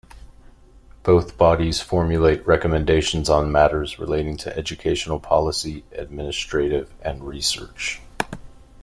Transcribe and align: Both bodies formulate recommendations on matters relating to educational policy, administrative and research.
Both 1.03 1.37
bodies 1.37 1.79
formulate 1.81 2.47
recommendations 2.47 3.29
on 3.29 3.51
matters 3.51 3.99
relating 3.99 4.35
to 4.37 4.57
educational 4.57 5.19
policy, 5.19 5.83
administrative 5.91 6.91
and 7.03 7.23
research. 7.23 8.01